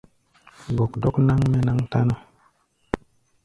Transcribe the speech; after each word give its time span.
Gɔkdɔk 0.77 1.15
náŋ-mɛ́ 1.27 1.61
náŋ 1.67 1.77
táná. 1.91 2.15